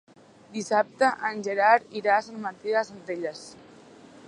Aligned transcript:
Dissabte 0.53 1.09
en 1.29 1.43
Gerard 1.49 1.93
irà 2.01 2.17
a 2.21 2.25
Sant 2.31 2.41
Martí 2.49 2.75
de 2.79 2.83
Centelles. 2.91 3.45